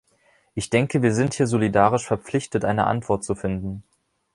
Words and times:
Ich 0.55 0.71
denke, 0.71 1.03
wir 1.03 1.13
sind 1.13 1.35
hier 1.35 1.45
solidarisch 1.45 2.07
verpflichtet, 2.07 2.65
eine 2.65 2.87
Antwort 2.87 3.23
zu 3.23 3.35
finden. 3.35 3.83